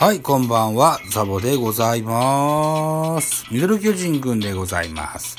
[0.00, 3.44] はい、こんばんは、ザボでございます。
[3.52, 5.36] ミドル巨人くんでございます。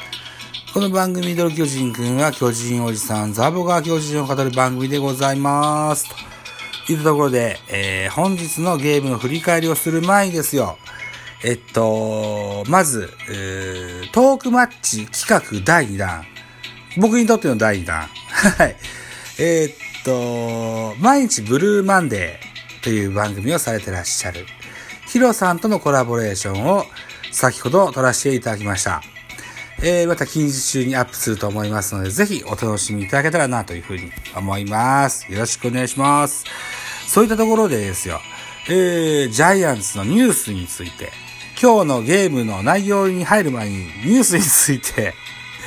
[0.71, 6.05] この番組ミドル巨人くんは巨人おじさん、ザボが巨人を語る番組でございます。
[6.86, 10.78] というところで、えー、本日のゲームの振り返りをする前にですよ。
[11.43, 16.23] えっと、まず、えー、トークマッチ企画第2弾。
[16.97, 18.07] 僕にとっての第2弾。
[18.59, 18.75] はい。
[19.39, 22.50] えー、っと、毎日ブルーマンデー。
[22.81, 24.45] という番組をされてらっしゃる、
[25.07, 26.85] ヒロさんとのコラボレーションを
[27.31, 29.01] 先ほど撮らせていただきました。
[29.83, 35.31] えー、また近日中にアップすると思いますので、ぜひお楽しみいただけたらなというふうに思います。
[35.31, 36.45] よろしくお願いします。
[37.07, 38.21] そういったところでですよ、
[38.69, 41.11] えー、ジャイアンツのニュースについて、
[41.59, 45.16] 今日のゲームの内容に入る前にニュースについて、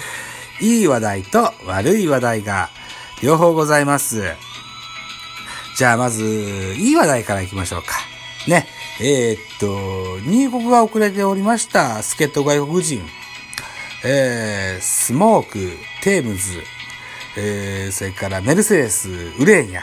[0.63, 2.71] いい話題と悪い話題が
[3.21, 4.23] 両方ございます。
[5.77, 6.25] じゃあまず、
[6.77, 7.95] いい話題から行きましょうか。
[8.47, 8.67] ね。
[9.01, 13.05] えー、っと、入国が遅れておりました、助っ人外国人。
[14.05, 16.63] えー、スモーク、テームズ、
[17.37, 19.09] えー、それからメルセデス、
[19.39, 19.81] ウレーニャ、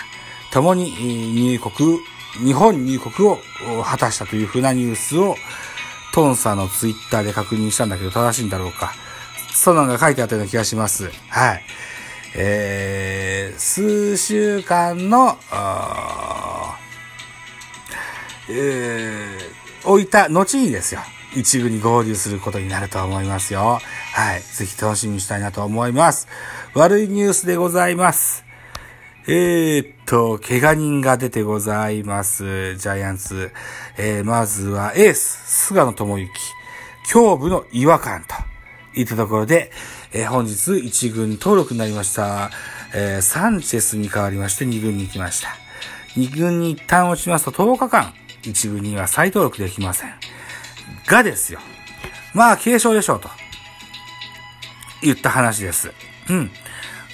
[0.51, 0.91] ともに
[1.33, 1.99] 入国、
[2.45, 3.39] 日本入国を
[3.83, 5.35] 果たしたというふうなニュースを、
[6.13, 8.93] トンさんのツイッターで確認したんだけど正しいんだろうか。
[9.53, 11.11] そんなのが書いてあったような気がします。
[11.29, 11.63] はい。
[12.35, 15.37] えー、数週間の、
[18.49, 21.01] えー、置いた後にですよ、
[21.35, 23.79] 一部に合流することになると思いますよ。
[24.13, 24.41] はい。
[24.41, 26.27] ぜひ楽しみにしたいなと思います。
[26.73, 28.45] 悪いニュースでございます。
[29.27, 32.75] えー、っと、怪我人が出てございます。
[32.77, 33.51] ジャイアンツ。
[33.97, 36.31] えー、まずはエース、菅野智之。
[37.13, 38.50] 胸部の違和感と
[38.95, 39.71] いったところで、
[40.13, 42.51] えー、本日一軍登録になりました、
[42.93, 45.49] えー、サンチェスに変わりまして二軍に行きました。
[46.15, 48.13] 二軍に一旦落ちますと10日間、
[48.43, 50.13] 一軍には再登録できません。
[51.07, 51.59] がですよ。
[52.33, 53.29] まあ、軽症でしょうと。
[55.01, 55.91] 言った話です。
[56.29, 56.51] うん。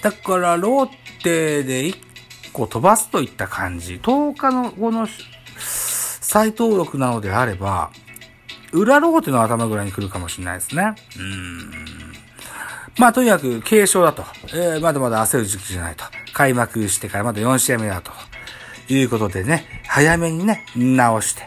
[0.02, 0.90] だから、ロー
[1.24, 3.96] テで1個飛ばすといった感じ。
[3.96, 5.08] 10日の後の
[5.58, 7.92] 再登録なのであれば、
[8.72, 10.96] 裏ローテの頭ぐらいに来るかもしれないですね。
[11.18, 11.72] うん。
[12.98, 14.24] まあ、とにかく、軽症だと。
[14.54, 16.06] えー、まだまだ焦る時期じゃないと。
[16.34, 18.12] 開幕してからまだ4試合目だと。
[18.90, 21.44] いうことでね、早めにね、直して、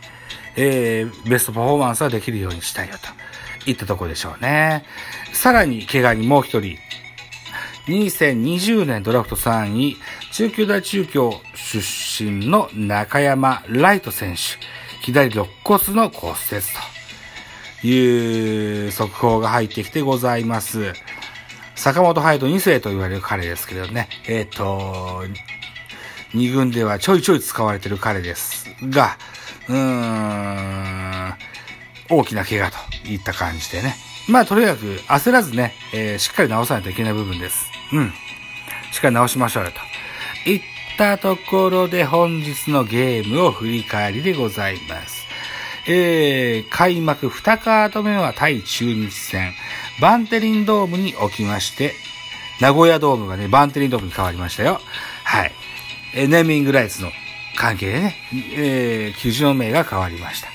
[0.57, 3.71] えー、ベストパフォーマンスはできるようにしたいよと。
[3.71, 4.85] いったところでしょうね。
[5.33, 6.77] さらに、怪我にもう一人。
[7.87, 9.97] 2020年ドラフト3位、
[10.33, 14.41] 中京大中京出身の中山ライト選手。
[15.03, 16.90] 左肋骨の骨折と
[17.83, 20.93] いう速報が入ってきてございます。
[21.75, 24.09] 坂本隼人2世と言われる彼ですけどね。
[24.29, 25.25] えっ、ー、と、
[26.35, 29.17] 2軍ではちょいちょい使われてる彼ですが、
[29.69, 31.35] うーん、
[32.11, 33.97] 大きな怪我といった感じでね。
[34.29, 37.67] まあとにかく焦らずね、えー、しっかり直さないといけない部分です。
[37.93, 38.13] うん。
[38.93, 40.51] しっかり直しましょうよと。
[40.51, 40.61] いっ
[40.99, 45.20] たところで本日のゲームを振り返りでございます。
[45.87, 49.53] えー、開幕2カード目は対中日戦。
[50.01, 51.95] バンテリンドームに置きまして、
[52.61, 54.81] 名古屋ドームがね、バンテリンドームに変わりましたよ。
[55.25, 55.53] はい。
[56.15, 57.11] えー、ネーミングライツの
[57.57, 58.17] 関係でね、
[58.55, 60.49] えー、球場名が変わりました。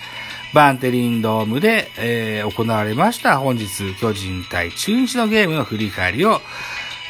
[0.54, 6.40] バンテリンドームで、えー、行われました本日巨人対中日のゲームの振り返りを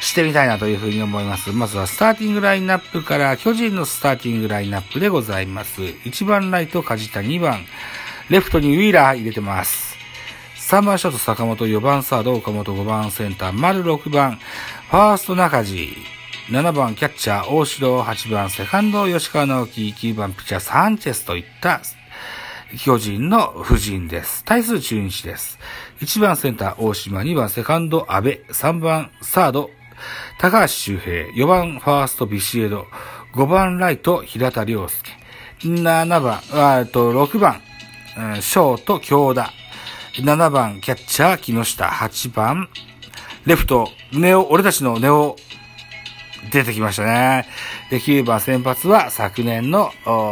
[0.00, 1.52] してみたいなというふうに思います。
[1.52, 5.80] まずはスターティングラインナップから巨人のスターティングラインナップでございます。
[5.80, 7.64] 1番ライト梶田2番、
[8.28, 9.96] レフトにウィーラー入れてます。
[10.56, 13.52] 3番ショート坂本、4番サード岡本、5番センター。
[13.52, 14.40] 丸6番、
[14.90, 15.96] ファースト中地、
[16.48, 21.82] 7番キャッチャー大城、8番セカンド吉川直樹、9番ピッチャーサンチェスといった
[22.80, 24.42] 巨人の布陣です。
[24.44, 25.60] 対数中日です。
[26.00, 29.70] 1番センター大島、2番セカンド安倍、3番サード
[30.40, 32.88] 高橋周平、4番ファーストビシエド、
[33.34, 35.12] 5番ライト平田良介、
[35.60, 36.40] 7番、
[36.80, 37.62] あと6番、
[38.40, 39.52] ショート京田、
[40.14, 42.68] 7番キャッチャー木下、8番
[43.44, 45.36] レフト、ネオ、俺たちのネオ、
[46.50, 47.46] 出てきましたね。
[47.90, 49.90] で、9番先発は昨年の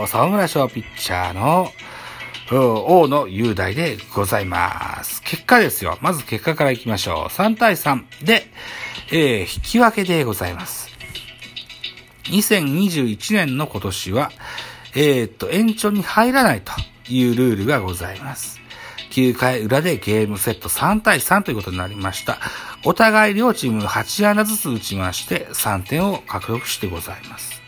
[0.09, 1.69] 沢村賞ピッチャーの
[2.51, 5.21] 大野雄大でございます。
[5.23, 5.99] 結果ですよ。
[6.01, 7.33] まず結果からいきましょう。
[7.33, 8.47] 3対3で、
[9.13, 10.89] えー、引き分けでございます。
[12.25, 14.33] 2021年の今年は、
[14.95, 16.73] えー、っと、延長に入らないと
[17.09, 18.61] いうルールがございます。
[19.11, 22.39] 9回裏でゲームセット3対3ということになりました。
[22.85, 27.63] お互い両チーム8穴ずつ打ちまして3点を獲得してございます。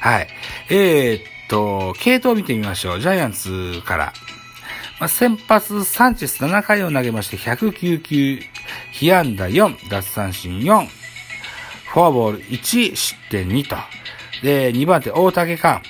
[0.00, 0.28] はい。
[0.70, 3.00] えー、っと、系統を見てみましょう。
[3.00, 4.12] ジャイアンツから。
[5.00, 8.40] まあ、先発サンチェス7回を投げまして109球、
[8.92, 10.86] 被安打4、奪三振4、
[11.92, 13.76] フォアボール1、失点2と。
[14.42, 15.82] で、2番手大竹寛、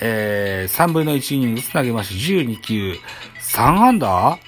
[0.00, 2.96] えー、3分の1イニングつ投げまして12球、
[3.40, 4.38] 3安打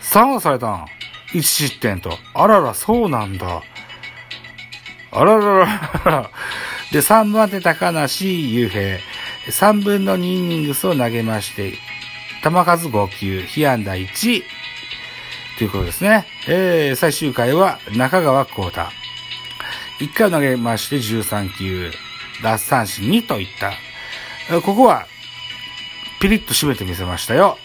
[0.00, 0.86] ?3 安打されたん
[1.32, 2.16] ?1 失点と。
[2.34, 3.62] あらら、そうなんだ。
[5.12, 5.66] あららら
[6.04, 6.30] ら。
[6.90, 8.98] で、3番手高梨雄平。
[9.50, 11.72] 3分の2イニングスを投げまして、
[12.42, 14.42] 球数5球、被安打1、
[15.58, 16.26] ということですね。
[16.48, 18.80] えー、最終回は中川幸太。
[20.00, 21.92] 1回を投げまして13球、
[22.42, 23.72] 奪三振2といった。
[24.50, 25.06] ここは、
[26.20, 27.58] ピリッと締めてみせましたよ。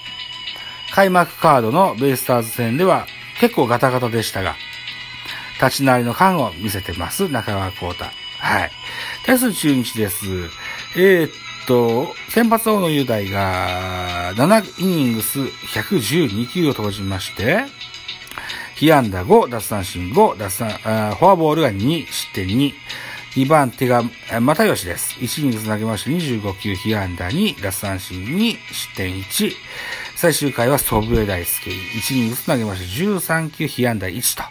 [0.93, 3.05] 開幕カードのベイスターズ戦では
[3.39, 4.55] 結構ガタガタでしたが、
[5.61, 8.05] 立ち直りの感を見せてます、中川幸太。
[8.05, 8.71] はい。
[9.25, 10.25] 対する中日です。
[10.95, 11.31] えー、っ
[11.67, 17.65] と、先発大野雄大が7イニングス112球を投じまして、
[18.75, 22.73] 被安打5、奪三振5、奪三、フォアボールが2、失点2。
[23.35, 25.15] 2番手が、又吉です。
[25.19, 29.51] 1イニングス投げまして25球、被安打2、奪三振2、失点1。
[30.15, 31.69] 最終回は祖父江大輔。
[31.69, 34.43] 1イニングス投げまして13球、被安打1と。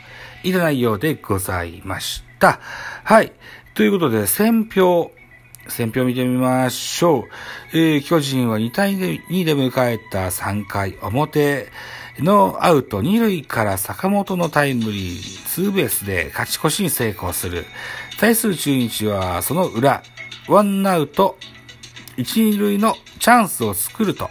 [0.45, 2.61] いた内容でございました。
[3.03, 3.33] はい。
[3.75, 5.11] ということで、選票、
[5.69, 7.25] 選票見てみましょ
[7.73, 7.77] う。
[7.77, 11.69] えー、巨人は2対2で迎えた3回表
[12.23, 17.65] のアウト2塁から坂本のタイムリー、ツーベースで勝ち越しに成功する。
[18.19, 20.03] 対する中日はその裏、
[20.49, 21.39] ワンアウト
[22.17, 24.31] 1、2塁のチャンスを作ると、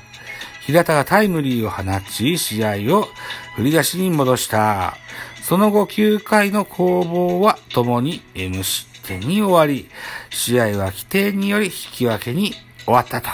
[0.66, 3.08] 平田がタイムリーを放ち、試合を
[3.56, 4.98] 振り出しに戻した。
[5.42, 9.90] その後9回の攻防は共に無失点に終わり、
[10.30, 13.30] 試合は規定により引き分けに終わったと。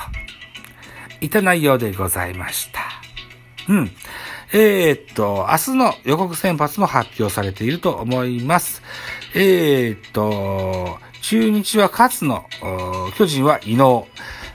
[1.21, 2.81] いった内容でございました。
[3.67, 3.91] うん。
[4.55, 8.83] えー、っと、明日の予告先発も発表されていると思います。
[9.33, 12.45] えー、っと、中日は勝野、
[13.17, 14.07] 巨人は伊能。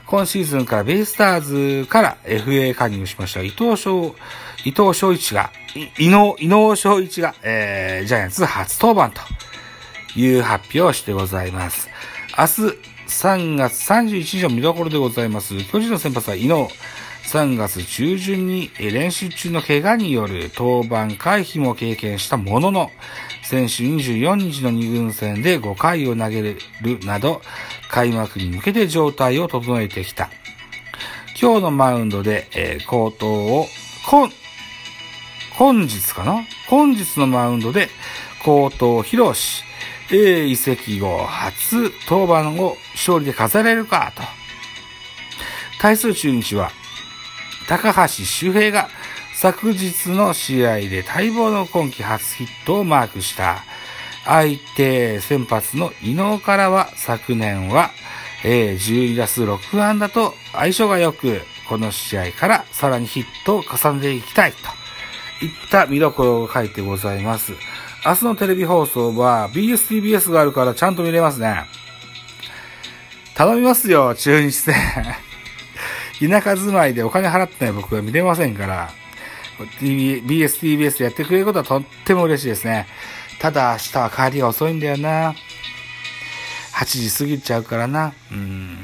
[0.05, 1.41] 今シーズンからベイスター
[1.81, 4.15] ズから FA 加入しました伊藤翔、
[4.63, 5.51] 伊藤翔一が、
[5.99, 11.89] 伊能、伊能翔一が、えー、ジャイアンツ初登板という発表をしてございます。
[12.37, 12.51] 明日
[13.09, 15.61] 3月31日の見どころでございます。
[15.65, 16.69] 巨人の先発は伊能。
[17.29, 22.89] 3月中旬に練習中の怪我による登板回避も経験したものの、
[23.43, 26.57] 先週24日の2軍戦で5回を投げる
[27.05, 27.43] など、
[27.91, 30.31] 開幕に向けて状態を整えてきた。
[31.39, 33.67] 今日のマウンドで、えー、口頭を、
[34.09, 34.31] 今、
[35.53, 36.43] 本日かな？
[36.67, 37.89] 本日のマウンドで
[38.43, 39.63] 口頭を披露し、
[40.11, 44.23] え、移籍後初登板を勝利で飾れるかと。
[45.79, 46.71] 対する中日は、
[47.69, 48.89] 高橋周平が
[49.35, 53.63] 昨日の試合で待望の今季初ヒットをマークした。
[54.25, 57.91] 相手先発の伊能からは昨年は、
[58.43, 67.53] えー、12打数6安打と相性が良く、この試合からさらにヒットを重ねていきたいといった見どころが書いてございます。
[68.03, 71.65] 明日のテレビ放送は BSTBS があるからちゃんと見れますね。
[73.35, 75.28] 頼みますよ、中日戦。
[76.19, 78.89] 田舎住まいでお金払ってない僕は見れませんから、
[79.81, 82.87] BS、TBS でやってくれることはとっても嬉しいですね。
[83.39, 85.33] ただ、明日は帰りが遅いんだよな。
[86.73, 88.13] 8時過ぎちゃうからな。
[88.31, 88.77] うん。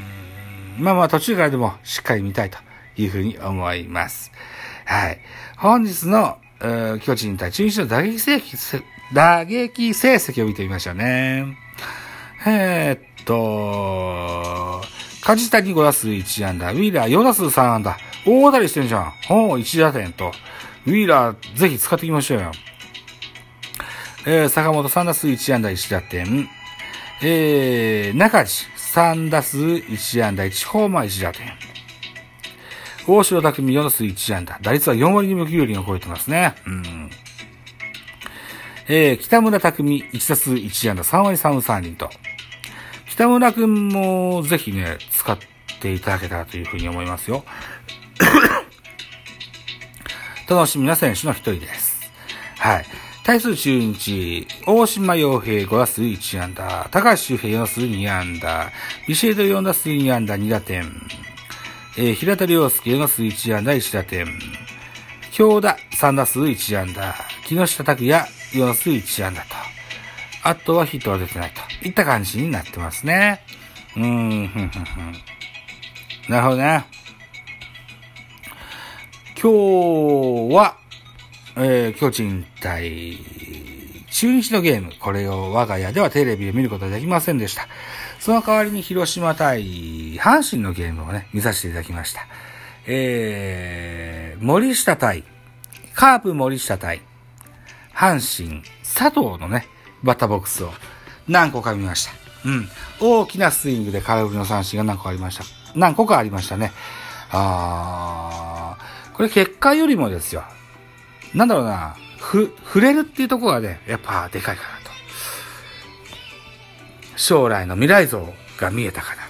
[0.77, 2.57] まあまあ途中からでもしっかり見たいと
[2.97, 4.31] いうふうに思います。
[4.85, 5.19] はい。
[5.57, 6.37] 本日の、
[7.01, 11.57] 巨人対中日の打撃成績、打撃成績を見てみましょうね。
[12.47, 14.81] えー、っと、
[15.25, 17.97] 梶谷5打数1安打、ウィーラー4打数3安打。
[18.27, 19.11] 大当たりしてんじゃん。
[19.27, 20.31] ほう、1打点と。
[20.85, 22.51] ウィーラー、ぜひ使っていきましょうよ。
[24.27, 26.47] えー、坂本3打数1安打1打点。
[27.23, 31.53] えー、中地3打数1安打1ホーマー1打点。
[33.07, 34.59] 大城匠4打数1安打。
[34.61, 36.53] 打率は4割2分9厘を超えてますね。
[36.67, 37.09] うん。
[38.87, 42.11] えー、北村匠1打数1安打3割3分3厘と。
[43.15, 45.37] 北村くんもぜひね、使っ
[45.79, 47.45] ていただけたらというふうに思いますよ。
[50.49, 52.11] 楽しみな選手の一人です。
[52.57, 52.85] はい。
[53.23, 58.69] 対する中日、大島洋平5打数1安打、高橋周平4打数2安打、
[59.07, 60.91] ビシエド4打数2安打2打点、
[61.95, 64.27] えー、平田良介4打数1安打1打点、
[65.31, 67.15] 京田3打数1安打、
[67.47, 69.64] 木下拓也4打数1安打と。
[70.45, 73.41] あとはヒットは出てないといった感じになってますね。
[73.95, 75.13] うーん、ふんふんふん。
[76.29, 76.85] なるほどね。
[79.41, 80.77] 今日は、
[81.55, 83.17] えー、巨人対
[84.11, 84.93] 中日のゲーム。
[84.99, 87.67] これを我が家ではテレビで見ることができませんでした。
[88.19, 92.21] その代わりに広島対阪神のゲームをね、見させていただきました。
[92.85, 95.23] えー、森下対、
[95.95, 97.01] カープ森下対、
[97.95, 99.67] 阪神佐藤のね、
[100.05, 100.71] バッターボックスを
[101.27, 102.11] 何個か見ました。
[102.45, 102.69] うん。
[103.01, 105.43] 大きなスイングで空振りの三振が何個ありました。
[105.73, 106.71] 何個かありましたね。
[107.31, 110.43] あー、これ結果よりもですよ。
[111.33, 114.91] なんだろうな、ふ、触れるっていうところがね、やっぱでかいかなと。
[117.17, 119.29] 将来の未来像が見えたかなと。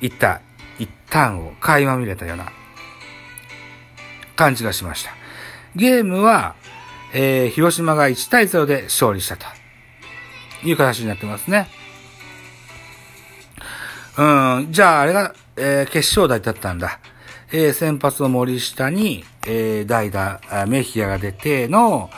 [0.00, 0.40] いった
[0.78, 2.52] 一旦を垣間見れたような
[4.36, 5.10] 感じがしました。
[5.74, 6.54] ゲームは、
[7.12, 9.57] えー、広島が1対0で勝利したと
[10.64, 11.68] いう形になってますね。
[14.16, 14.22] う
[14.60, 16.98] ん、じゃああれが、えー、決勝台だったんだ。
[17.50, 22.10] えー、先発の森下に、えー、代打、メヒアが出ての、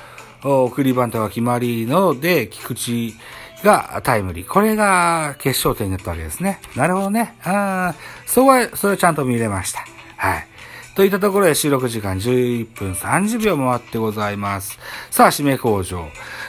[0.42, 3.14] 送りバントが決まりので、菊池
[3.62, 4.46] がタイムリー。
[4.46, 6.60] これが決勝点になったわけですね。
[6.74, 7.34] なるほどね。
[7.44, 7.94] あ
[8.26, 9.84] そこは、それはちゃんと見れました。
[10.16, 10.46] はい。
[10.94, 14.78] といったところで収録時間11分30秒回ってございます。
[15.10, 16.08] さあ、締め工場。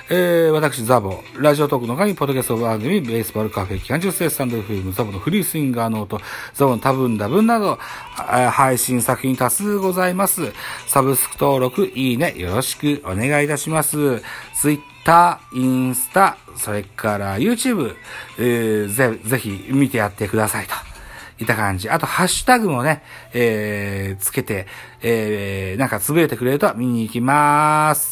[0.09, 6.19] えー、私、ザボ、ラジオトークの会に、ポッドキャスト番組、ベースボールカフェ、期間中スタンド FM、ザボのフリースインガーノート、
[6.53, 7.77] ザボの多分多分など、
[8.15, 10.51] 配信作品多数ございます。
[10.87, 14.21] サブスク登録、いいね、よろしくお願いいたします。
[14.53, 17.95] ツイッター、インスタ、それから YouTube、
[18.37, 20.90] えー、ぜ、ぜひ見てやってくださいと。
[21.43, 21.89] いた感じ。
[21.89, 23.01] あと、ハッシュタグもね、
[23.33, 24.67] えー、つけて、
[25.01, 28.09] えー、なんかつぶれてくれると見に行きまーす。